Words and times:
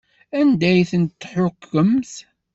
Anda 0.39 0.67
ay 0.71 0.81
tent-tḥukkemt? 0.91 2.13